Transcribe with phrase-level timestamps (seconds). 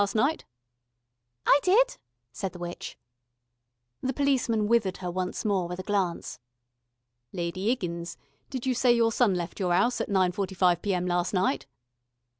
[0.01, 0.45] last night?"
[1.45, 1.99] "I did,"
[2.31, 2.97] said the witch.
[4.01, 6.39] The policeman withered her once more with a glance.
[7.31, 8.17] "Lady 'Iggins,
[8.49, 11.05] did you say your son left your 'ouse at nine forty five P.M.
[11.05, 11.67] last night?"